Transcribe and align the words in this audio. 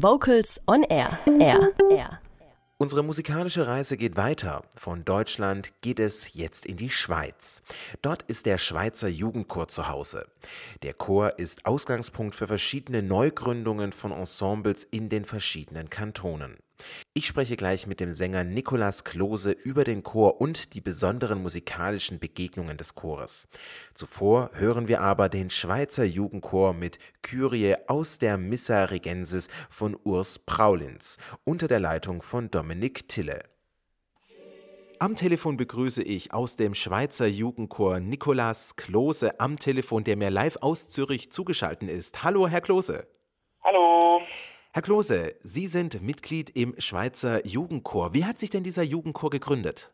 Vocals 0.00 0.60
on 0.68 0.84
Air. 0.84 1.18
Air. 1.40 1.72
Air. 1.90 2.20
Unsere 2.76 3.02
musikalische 3.02 3.66
Reise 3.66 3.96
geht 3.96 4.16
weiter. 4.16 4.62
Von 4.76 5.04
Deutschland 5.04 5.72
geht 5.80 5.98
es 5.98 6.34
jetzt 6.34 6.66
in 6.66 6.76
die 6.76 6.90
Schweiz. 6.90 7.64
Dort 8.00 8.22
ist 8.22 8.46
der 8.46 8.58
Schweizer 8.58 9.08
Jugendchor 9.08 9.66
zu 9.66 9.88
Hause. 9.88 10.28
Der 10.84 10.94
Chor 10.94 11.40
ist 11.40 11.66
Ausgangspunkt 11.66 12.36
für 12.36 12.46
verschiedene 12.46 13.02
Neugründungen 13.02 13.90
von 13.90 14.12
Ensembles 14.12 14.84
in 14.84 15.08
den 15.08 15.24
verschiedenen 15.24 15.90
Kantonen. 15.90 16.58
Ich 17.14 17.26
spreche 17.26 17.56
gleich 17.56 17.86
mit 17.86 18.00
dem 18.00 18.12
Sänger 18.12 18.44
Nikolaus 18.44 19.04
Klose 19.04 19.52
über 19.52 19.84
den 19.84 20.02
Chor 20.02 20.40
und 20.40 20.74
die 20.74 20.80
besonderen 20.80 21.42
musikalischen 21.42 22.18
Begegnungen 22.18 22.76
des 22.76 22.94
Chores. 22.94 23.48
Zuvor 23.94 24.50
hören 24.54 24.88
wir 24.88 25.00
aber 25.00 25.28
den 25.28 25.50
Schweizer 25.50 26.04
Jugendchor 26.04 26.74
mit 26.74 26.98
Kyrie 27.22 27.74
aus 27.88 28.18
der 28.18 28.38
Missa 28.38 28.84
Regensis 28.84 29.48
von 29.68 29.96
Urs 30.04 30.38
Praulins 30.38 31.16
unter 31.44 31.68
der 31.68 31.80
Leitung 31.80 32.22
von 32.22 32.50
Dominik 32.50 33.08
Tille. 33.08 33.40
Am 35.00 35.14
Telefon 35.14 35.56
begrüße 35.56 36.02
ich 36.02 36.34
aus 36.34 36.56
dem 36.56 36.74
Schweizer 36.74 37.28
Jugendchor 37.28 38.00
Nikolaus 38.00 38.74
Klose 38.74 39.38
am 39.38 39.56
Telefon, 39.56 40.02
der 40.02 40.16
mir 40.16 40.30
live 40.30 40.56
aus 40.60 40.88
Zürich 40.88 41.30
zugeschaltet 41.30 41.88
ist. 41.88 42.24
Hallo, 42.24 42.48
Herr 42.48 42.60
Klose. 42.60 43.06
Herr 44.78 44.82
Klose, 44.82 45.34
Sie 45.40 45.66
sind 45.66 46.02
Mitglied 46.02 46.54
im 46.54 46.80
Schweizer 46.80 47.44
Jugendchor. 47.44 48.14
Wie 48.14 48.24
hat 48.24 48.38
sich 48.38 48.50
denn 48.50 48.62
dieser 48.62 48.84
Jugendchor 48.84 49.28
gegründet? 49.28 49.90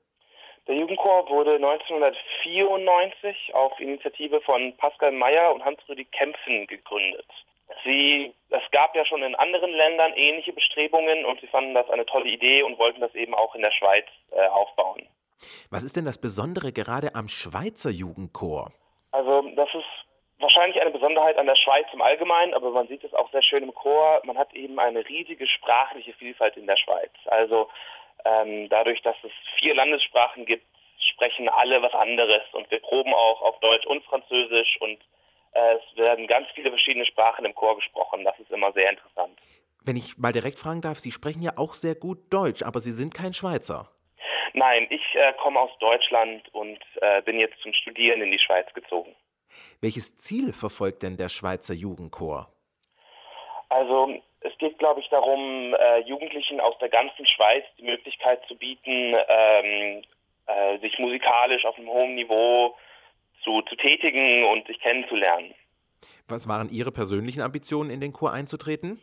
Der 0.69 0.75
Jugendchor 0.75 1.27
wurde 1.31 1.55
1994 1.55 3.55
auf 3.55 3.81
Initiative 3.81 4.43
von 4.43 4.77
Pascal 4.77 5.13
Mayer 5.13 5.55
und 5.55 5.65
Hans-Rüdi 5.65 6.05
Kempfen 6.05 6.67
gegründet. 6.67 7.25
Sie, 7.83 8.35
es 8.51 8.61
gab 8.73 8.95
ja 8.95 9.07
schon 9.07 9.23
in 9.23 9.35
anderen 9.37 9.71
Ländern 9.71 10.13
ähnliche 10.17 10.53
Bestrebungen 10.53 11.25
und 11.25 11.41
sie 11.41 11.47
fanden 11.47 11.73
das 11.73 11.89
eine 11.89 12.05
tolle 12.05 12.29
Idee 12.29 12.63
und 12.63 12.79
wollten 12.79 13.01
das 13.01 13.15
eben 13.15 13.35
auch 13.35 13.55
in 13.55 13.63
der 13.63 13.73
Schweiz 13.73 14.05
äh, 14.33 14.47
aufbauen. 14.49 15.09
Was 15.71 15.83
ist 15.83 15.97
denn 15.97 16.05
das 16.05 16.21
Besondere 16.21 16.73
gerade 16.73 17.15
am 17.15 17.29
Schweizer 17.29 17.89
Jugendchor? 17.89 18.71
Also 19.13 19.49
das 19.57 19.75
ist 19.75 20.05
wahrscheinlich 20.39 20.81
eine 20.81 20.91
Besonderheit 20.91 21.39
an 21.39 21.47
der 21.47 21.57
Schweiz 21.57 21.87
im 21.93 22.03
Allgemeinen, 22.03 22.55
aber 22.55 22.71
man 22.71 22.89
sieht 22.89 23.05
es 23.05 23.15
auch 23.15 23.31
sehr 23.31 23.43
schön 23.43 23.63
im 23.63 23.75
Chor. 23.75 24.21
Man 24.25 24.39
hat 24.39 24.53
eben 24.55 24.79
eine 24.79 25.07
riesige 25.09 25.47
sprachliche 25.47 26.13
Vielfalt 26.15 26.57
in 26.57 26.67
der 26.67 26.77
Schweiz. 26.77 27.13
Also 27.27 27.69
ähm, 28.25 28.69
dadurch, 28.69 29.03
dass 29.03 29.17
es 29.23 29.33
vier 29.59 29.75
Landessprachen 29.75 30.47
gibt, 30.47 30.67
sprechen 30.99 31.49
alle 31.49 31.83
was 31.83 31.93
anderes 31.93 32.43
und 32.53 32.71
wir 32.71 32.81
proben 32.81 33.13
auch 33.15 33.43
auf 33.43 33.61
Deutsch 33.61 33.87
und 33.87 34.05
Französisch 34.05 34.79
und 34.81 34.99
äh, 35.53 35.75
es 35.75 35.97
werden 35.97 36.27
ganz 36.27 36.49
viele 36.55 36.71
verschiedene 36.71 37.07
Sprachen 37.07 37.45
im 37.45 37.55
Chor 37.55 37.77
gesprochen. 37.77 38.25
Das 38.25 38.39
ist 38.39 38.51
immer 38.51 38.73
sehr 38.73 38.91
interessant. 38.91 39.39
Wenn 39.85 39.97
ich 39.97 40.17
mal 40.17 40.33
direkt 40.33 40.59
fragen 40.59 40.81
darf, 40.81 40.99
Sie 40.99 41.13
sprechen 41.13 41.43
ja 41.43 41.53
auch 41.57 41.75
sehr 41.75 41.95
gut 41.95 42.33
Deutsch, 42.33 42.63
aber 42.63 42.81
Sie 42.81 42.93
sind 42.93 43.15
kein 43.15 43.35
Schweizer. 43.35 43.91
Nein, 44.55 44.87
ich 44.89 45.03
äh, 45.15 45.33
komme 45.43 45.61
aus 45.61 45.77
Deutschland 45.81 46.49
und 46.55 46.79
äh, 47.03 47.21
bin 47.23 47.39
jetzt 47.39 47.61
zum 47.61 47.73
Studieren 47.75 48.23
in 48.23 48.31
die 48.31 48.39
Schweiz 48.39 48.73
gezogen. 48.73 49.15
Welches 49.81 50.17
Ziel 50.17 50.53
verfolgt 50.53 51.03
denn 51.03 51.17
der 51.17 51.29
Schweizer 51.29 51.75
Jugendchor? 51.75 52.49
Also 53.69 54.15
es 54.41 54.57
geht, 54.59 54.79
glaube 54.79 55.01
ich, 55.01 55.09
darum, 55.09 55.75
äh, 55.75 56.01
Jugendlichen 56.01 56.61
aus 56.61 56.77
der 56.79 56.91
ganzen 56.91 57.27
Schweiz 57.27 57.65
die 57.79 57.85
Möglichkeit 57.85 58.41
zu 58.47 58.57
bieten, 58.57 59.17
ähm, 59.29 60.03
äh, 60.47 60.79
sich 60.79 60.99
musikalisch 60.99 61.65
auf 61.65 61.77
einem 61.77 61.89
hohen 61.89 62.15
Niveau 62.15 62.77
zu, 63.43 63.63
zu 63.63 63.77
tätigen 63.77 64.45
und 64.45 64.67
sich 64.67 64.79
kennenzulernen. 64.81 65.55
Was 66.29 66.49
waren 66.49 66.69
Ihre 66.71 66.93
persönlichen 66.93 67.43
Ambitionen, 67.43 67.91
in 67.91 68.01
den 68.01 68.13
Chor 68.13 68.33
einzutreten? 68.33 69.01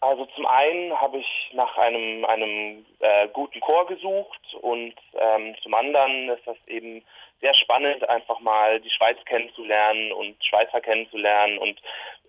Also 0.00 0.26
zum 0.36 0.46
einen 0.46 0.92
habe 1.00 1.18
ich 1.18 1.50
nach 1.54 1.76
einem, 1.78 2.24
einem 2.24 2.84
äh, 3.00 3.28
guten 3.32 3.60
Chor 3.60 3.86
gesucht 3.86 4.54
und 4.60 4.94
ähm, 5.14 5.54
zum 5.62 5.74
anderen 5.74 6.28
ist 6.28 6.46
das 6.46 6.56
eben 6.66 7.02
sehr 7.40 7.54
spannend, 7.54 8.08
einfach 8.08 8.40
mal 8.40 8.80
die 8.80 8.90
Schweiz 8.90 9.18
kennenzulernen 9.26 10.12
und 10.12 10.42
Schweizer 10.44 10.80
kennenzulernen 10.80 11.58
und 11.58 11.80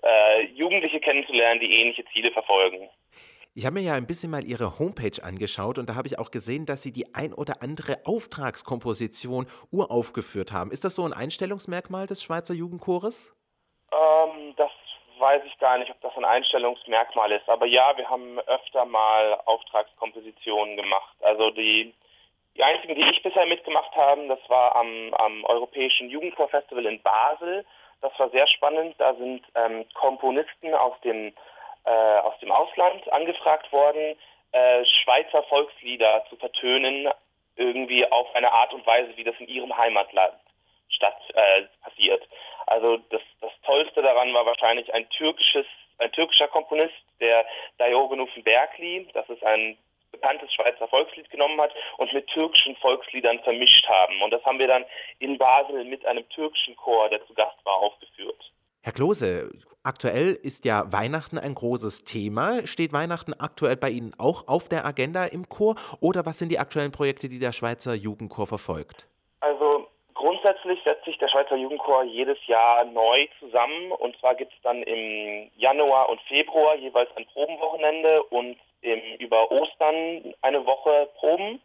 äh, 0.04 0.46
Jugendliche 0.48 1.00
kennenzulernen, 1.00 1.60
die 1.60 1.72
ähnliche 1.72 2.06
Ziele 2.14 2.32
verfolgen. 2.32 2.90
Ich 3.58 3.66
habe 3.66 3.74
mir 3.74 3.82
ja 3.82 3.96
ein 3.96 4.06
bisschen 4.06 4.30
mal 4.30 4.44
Ihre 4.44 4.78
Homepage 4.78 5.24
angeschaut 5.24 5.80
und 5.80 5.90
da 5.90 5.96
habe 5.96 6.08
ich 6.08 6.20
auch 6.20 6.30
gesehen, 6.30 6.68
dass 6.68 6.84
Sie 6.84 6.92
die 6.92 7.16
ein 7.16 7.34
oder 7.34 7.64
andere 7.64 8.02
Auftragskomposition 8.06 9.48
uraufgeführt 9.72 10.52
haben. 10.52 10.70
Ist 10.70 10.84
das 10.84 10.94
so 10.94 11.04
ein 11.04 11.14
Einstellungsmerkmal 11.14 12.06
des 12.06 12.22
Schweizer 12.22 12.54
Jugendchores? 12.54 13.36
Ähm, 13.92 14.54
das 14.58 14.70
weiß 15.18 15.42
ich 15.48 15.58
gar 15.58 15.80
nicht, 15.80 15.90
ob 15.90 16.00
das 16.02 16.16
ein 16.16 16.26
Einstellungsmerkmal 16.26 17.32
ist. 17.32 17.50
Aber 17.50 17.66
ja, 17.66 17.98
wir 17.98 18.08
haben 18.08 18.38
öfter 18.42 18.86
mal 18.86 19.42
Auftragskompositionen 19.46 20.78
gemacht. 20.78 21.16
Also 21.22 21.50
die 21.50 21.96
die 22.58 22.64
einzigen, 22.64 22.96
die 22.96 23.10
ich 23.12 23.22
bisher 23.22 23.46
mitgemacht 23.46 23.96
habe, 23.96 24.28
das 24.28 24.40
war 24.50 24.76
am, 24.76 25.14
am 25.14 25.44
Europäischen 25.46 26.10
Jugendchorfestival 26.10 26.86
in 26.88 27.02
Basel. 27.02 27.66
Das 28.02 28.18
war 28.18 28.30
sehr 28.32 28.48
spannend. 28.48 28.96
Da 28.98 29.14
sind 29.16 29.44
ähm, 29.56 29.86
Komponisten 29.94 30.74
aus 30.74 31.00
dem, 31.02 31.34
äh, 31.86 31.90
aus 31.90 32.38
dem 32.40 32.52
Ausland 32.52 33.12
angefragt 33.12 33.72
worden, 33.72 34.16
äh, 34.52 34.84
Schweizer 34.86 35.44
Volkslieder 35.44 36.26
zu 36.30 36.36
vertönen, 36.38 37.10
irgendwie 37.56 38.10
auf 38.12 38.34
eine 38.36 38.52
Art 38.52 38.74
und 38.74 38.86
Weise, 38.88 39.16
wie 39.16 39.24
das 39.24 39.36
in 39.40 39.48
ihrem 39.48 39.76
Heimatland 39.76 40.34
statt 40.90 41.20
äh, 41.34 41.64
passiert. 41.84 42.28
Also 42.66 42.98
das, 43.10 43.22
das 43.42 43.52
Tollste 43.66 44.02
daran 44.02 44.34
war 44.34 44.46
wahrscheinlich 44.46 44.92
ein 44.94 45.08
türkisches, 45.10 45.66
ein 46.00 46.12
türkischer 46.12 46.48
Komponist, 46.48 46.94
der 47.20 47.46
Diogenes 47.80 48.30
Bergli. 48.44 49.08
Das 49.14 49.28
ist 49.30 49.44
ein 49.44 49.78
bekanntes 50.18 50.54
Schweizer 50.54 50.88
Volkslied 50.88 51.30
genommen 51.30 51.60
hat 51.62 51.72
und 51.98 52.12
mit 52.14 52.28
türkischen 52.28 52.76
Volksliedern 52.78 53.40
vermischt 53.40 53.88
haben. 53.88 54.22
Und 54.22 54.32
das 54.32 54.44
haben 54.46 54.60
wir 54.60 54.68
dann 54.68 54.86
in 55.20 55.38
Basel 55.38 55.86
mit 55.86 56.06
einem 56.06 56.28
türkischen 56.30 56.76
Chor, 56.76 57.10
der 57.10 57.26
zu 57.28 57.34
Gast 57.34 57.58
war, 57.64 57.78
aufgeführt. 57.78 58.52
Herr 58.84 58.94
Klose, 58.94 59.50
aktuell 59.84 60.34
ist 60.34 60.66
ja 60.66 60.92
Weihnachten 60.92 61.38
ein 61.38 61.56
großes 61.56 62.06
Thema. 62.06 62.66
Steht 62.66 62.94
Weihnachten 62.94 63.34
aktuell 63.34 63.76
bei 63.76 63.90
Ihnen 63.90 64.14
auch 64.18 64.48
auf 64.48 64.70
der 64.70 64.86
Agenda 64.86 65.26
im 65.26 65.50
Chor 65.50 65.76
oder 66.00 66.26
was 66.26 66.40
sind 66.40 66.50
die 66.50 66.60
aktuellen 66.60 66.92
Projekte, 66.92 67.28
die 67.28 67.40
der 67.40 67.52
Schweizer 67.52 67.94
Jugendchor 67.94 68.48
verfolgt? 68.48 69.08
Also 69.42 69.88
grundsätzlich 70.14 70.80
setzt 70.84 71.06
sich 71.06 71.18
der 71.18 71.28
Schweizer 71.28 71.58
Jugendchor 71.58 72.04
jedes 72.06 72.38
Jahr 72.48 72.86
neu 72.86 73.28
zusammen 73.40 73.92
und 73.92 74.18
zwar 74.20 74.36
gibt 74.36 74.54
es 74.54 74.62
dann 74.62 74.82
im 74.84 75.52
Januar 75.58 76.10
und 76.10 76.22
Februar 76.22 76.76
jeweils 76.76 77.10
ein 77.18 77.26
Probenwochenende 77.28 78.24
und 78.24 78.58
im, 78.82 79.02
über 79.20 79.52
Ostern 79.52 80.34
eine 80.42 80.66
Woche 80.66 81.10
proben 81.18 81.62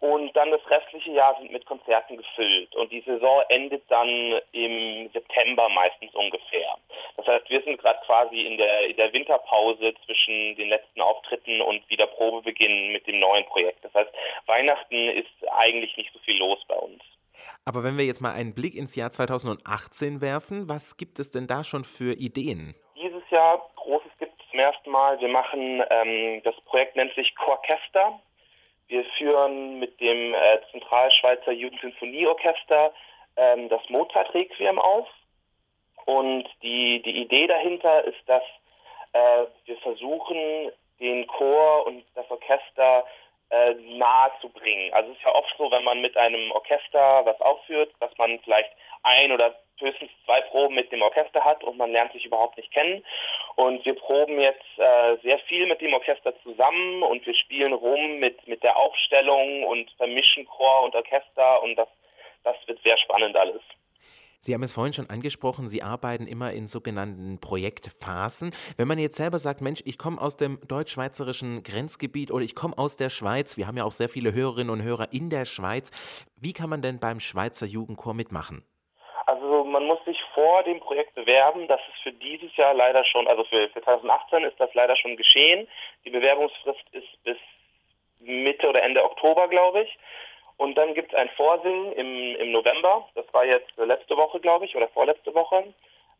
und 0.00 0.36
dann 0.36 0.50
das 0.50 0.60
restliche 0.68 1.12
Jahr 1.12 1.34
sind 1.38 1.50
mit 1.50 1.64
Konzerten 1.64 2.18
gefüllt. 2.18 2.74
Und 2.76 2.92
die 2.92 3.00
Saison 3.06 3.42
endet 3.48 3.90
dann 3.90 4.38
im 4.52 5.08
September 5.14 5.68
meistens 5.70 6.14
ungefähr. 6.14 6.76
Das 7.16 7.26
heißt, 7.26 7.48
wir 7.48 7.62
sind 7.62 7.80
gerade 7.80 8.00
quasi 8.04 8.42
in 8.42 8.58
der, 8.58 8.86
in 8.86 8.96
der 8.96 9.12
Winterpause 9.14 9.94
zwischen 10.04 10.56
den 10.56 10.68
letzten 10.68 11.00
Auftritten 11.00 11.62
und 11.62 11.88
wieder 11.88 12.06
Probebeginn 12.06 12.92
mit 12.92 13.06
dem 13.06 13.18
neuen 13.18 13.46
Projekt. 13.46 13.82
Das 13.82 13.94
heißt, 13.94 14.10
Weihnachten 14.44 15.08
ist 15.08 15.48
eigentlich 15.52 15.96
nicht 15.96 16.12
so 16.12 16.18
viel 16.18 16.36
los 16.36 16.58
bei 16.68 16.76
uns. 16.76 17.02
Aber 17.64 17.82
wenn 17.82 17.96
wir 17.96 18.04
jetzt 18.04 18.20
mal 18.20 18.32
einen 18.32 18.54
Blick 18.54 18.74
ins 18.74 18.94
Jahr 18.94 19.10
2018 19.10 20.20
werfen, 20.20 20.68
was 20.68 20.98
gibt 20.98 21.18
es 21.18 21.30
denn 21.30 21.46
da 21.46 21.64
schon 21.64 21.84
für 21.84 22.12
Ideen? 22.12 22.74
Dieses 22.94 23.22
Jahr 23.30 23.70
zum 24.54 24.60
ersten 24.60 24.90
Mal. 24.90 25.20
Wir 25.20 25.28
machen, 25.28 25.82
ähm, 25.90 26.40
das 26.44 26.54
Projekt 26.66 26.94
nennt 26.94 27.12
sich 27.14 27.34
Chorchester. 27.34 28.20
Wir 28.86 29.04
führen 29.18 29.80
mit 29.80 30.00
dem 30.00 30.32
äh, 30.32 30.60
Zentralschweizer 30.70 31.50
Jugendsinfonieorchester 31.50 32.92
ähm, 33.36 33.68
das 33.68 33.80
Mozart-Requiem 33.88 34.78
auf. 34.78 35.08
Und 36.04 36.44
die, 36.62 37.02
die 37.02 37.22
Idee 37.22 37.48
dahinter 37.48 38.04
ist, 38.04 38.20
dass 38.26 38.44
äh, 39.12 39.46
wir 39.64 39.76
versuchen, 39.78 40.70
den 41.00 41.26
Chor 41.26 41.88
und 41.88 42.04
das 42.14 42.30
Orchester 42.30 43.04
äh, 43.54 43.74
nahe 43.96 44.32
zu 44.40 44.48
bringen. 44.48 44.92
Also 44.92 45.12
es 45.12 45.18
ist 45.18 45.24
ja 45.24 45.34
oft 45.34 45.54
so, 45.56 45.70
wenn 45.70 45.84
man 45.84 46.00
mit 46.00 46.16
einem 46.16 46.50
Orchester 46.52 47.22
was 47.24 47.40
aufführt, 47.40 47.92
dass 48.00 48.10
man 48.18 48.40
vielleicht 48.40 48.70
ein 49.02 49.30
oder 49.30 49.54
höchstens 49.78 50.10
zwei 50.24 50.40
Proben 50.42 50.74
mit 50.74 50.90
dem 50.90 51.02
Orchester 51.02 51.44
hat 51.44 51.62
und 51.62 51.76
man 51.76 51.92
lernt 51.92 52.12
sich 52.12 52.24
überhaupt 52.24 52.56
nicht 52.56 52.72
kennen. 52.72 53.04
Und 53.56 53.84
wir 53.84 53.94
proben 53.94 54.40
jetzt 54.40 54.78
äh, 54.78 55.16
sehr 55.22 55.38
viel 55.40 55.66
mit 55.66 55.80
dem 55.80 55.94
Orchester 55.94 56.32
zusammen 56.42 57.02
und 57.02 57.24
wir 57.26 57.34
spielen 57.34 57.72
rum 57.72 58.18
mit, 58.18 58.46
mit 58.48 58.62
der 58.62 58.76
Aufstellung 58.76 59.64
und 59.64 59.90
vermischen 59.92 60.46
Chor 60.46 60.82
und 60.82 60.94
Orchester 60.94 61.62
und 61.62 61.76
das, 61.76 61.88
das 62.42 62.56
wird 62.66 62.82
sehr 62.82 62.98
spannend 62.98 63.36
alles. 63.36 63.62
Sie 64.44 64.52
haben 64.52 64.62
es 64.62 64.74
vorhin 64.74 64.92
schon 64.92 65.08
angesprochen, 65.08 65.68
Sie 65.68 65.82
arbeiten 65.82 66.26
immer 66.26 66.52
in 66.52 66.66
sogenannten 66.66 67.40
Projektphasen. 67.40 68.54
Wenn 68.76 68.86
man 68.86 68.98
jetzt 68.98 69.16
selber 69.16 69.38
sagt, 69.38 69.62
Mensch, 69.62 69.80
ich 69.86 69.96
komme 69.96 70.20
aus 70.20 70.36
dem 70.36 70.58
deutsch-schweizerischen 70.68 71.62
Grenzgebiet 71.62 72.30
oder 72.30 72.44
ich 72.44 72.54
komme 72.54 72.76
aus 72.76 72.98
der 72.98 73.08
Schweiz, 73.08 73.56
wir 73.56 73.66
haben 73.66 73.78
ja 73.78 73.84
auch 73.84 73.92
sehr 73.92 74.10
viele 74.10 74.34
Hörerinnen 74.34 74.68
und 74.68 74.82
Hörer 74.82 75.14
in 75.14 75.30
der 75.30 75.46
Schweiz, 75.46 75.90
wie 76.36 76.52
kann 76.52 76.68
man 76.68 76.82
denn 76.82 77.00
beim 77.00 77.20
Schweizer 77.20 77.64
Jugendchor 77.64 78.12
mitmachen? 78.12 78.66
Also 79.24 79.64
man 79.64 79.86
muss 79.86 80.04
sich 80.04 80.20
vor 80.34 80.62
dem 80.64 80.78
Projekt 80.78 81.14
bewerben. 81.14 81.66
Das 81.66 81.80
ist 81.88 82.02
für 82.02 82.12
dieses 82.12 82.54
Jahr 82.58 82.74
leider 82.74 83.02
schon, 83.06 83.26
also 83.26 83.44
für, 83.44 83.70
für 83.70 83.80
2018 83.80 84.44
ist 84.44 84.60
das 84.60 84.74
leider 84.74 84.94
schon 84.96 85.16
geschehen. 85.16 85.66
Die 86.04 86.10
Bewerbungsfrist 86.10 86.84
ist 86.92 87.24
bis 87.24 87.38
Mitte 88.20 88.68
oder 88.68 88.82
Ende 88.82 89.02
Oktober, 89.02 89.48
glaube 89.48 89.84
ich. 89.84 89.98
Und 90.56 90.76
dann 90.76 90.94
gibt 90.94 91.12
es 91.12 91.18
ein 91.18 91.28
Vorsingen 91.30 91.92
im, 91.92 92.36
im 92.36 92.52
November. 92.52 93.08
Das 93.14 93.26
war 93.32 93.44
jetzt 93.44 93.70
letzte 93.76 94.16
Woche, 94.16 94.40
glaube 94.40 94.64
ich, 94.64 94.76
oder 94.76 94.88
vorletzte 94.88 95.34
Woche. 95.34 95.64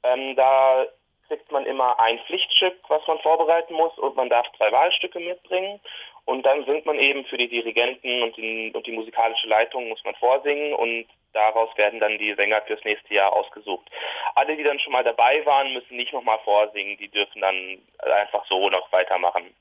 Ähm, 0.03 0.35
da 0.37 0.87
kriegt 1.29 1.51
man 1.51 1.65
immer 1.67 1.99
ein 1.99 2.19
Pflichtstück, 2.27 2.77
was 2.89 3.07
man 3.07 3.19
vorbereiten 3.21 3.75
muss 3.75 3.97
und 3.99 4.17
man 4.17 4.29
darf 4.29 4.47
zwei 4.57 4.71
Wahlstücke 4.73 5.21
mitbringen. 5.21 5.81
Und 6.27 6.45
dann 6.45 6.65
singt 6.65 6.87
man 6.87 6.99
eben 6.99 7.25
für 7.27 7.37
die 7.37 7.49
Dirigenten 7.49 8.23
und 8.23 8.37
die, 8.37 8.73
und 8.75 8.87
die 8.87 8.93
musikalische 8.93 9.47
Leitung 9.47 9.89
muss 9.89 10.03
man 10.05 10.15
vorsingen 10.15 10.75
und 10.75 11.07
daraus 11.35 11.69
werden 11.77 12.01
dann 12.01 12.19
die 12.19 12.35
Sänger 12.35 12.63
fürs 12.63 12.83
nächste 12.85 13.15
Jahr 13.15 13.33
ausgesucht. 13.33 13.91
Alle, 14.35 14.57
die 14.57 14.63
dann 14.63 14.79
schon 14.81 14.93
mal 14.93 15.05
dabei 15.05 15.45
waren, 15.45 15.75
müssen 15.75 15.97
nicht 15.97 16.13
nochmal 16.13 16.39
vorsingen, 16.45 16.97
die 16.97 17.09
dürfen 17.09 17.43
dann 17.43 17.79
einfach 17.99 18.45
so 18.47 18.71
noch 18.71 18.91
weitermachen. 18.93 19.55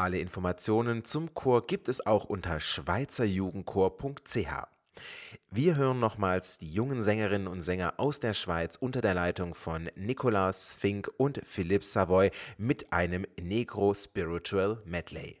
Alle 0.00 0.20
Informationen 0.20 1.04
zum 1.04 1.34
Chor 1.34 1.66
gibt 1.66 1.88
es 1.88 2.06
auch 2.06 2.24
unter 2.24 2.60
schweizerjugendchor.ch. 2.60 4.48
Wir 5.50 5.74
hören 5.74 5.98
nochmals 5.98 6.56
die 6.58 6.72
jungen 6.72 7.02
Sängerinnen 7.02 7.48
und 7.48 7.62
Sänger 7.62 7.94
aus 7.96 8.20
der 8.20 8.32
Schweiz 8.32 8.76
unter 8.76 9.00
der 9.00 9.14
Leitung 9.14 9.56
von 9.56 9.90
Nicolas 9.96 10.72
Fink 10.72 11.10
und 11.16 11.40
Philippe 11.44 11.84
Savoy 11.84 12.30
mit 12.58 12.92
einem 12.92 13.26
Negro 13.40 13.92
Spiritual 13.92 14.80
Medley. 14.84 15.40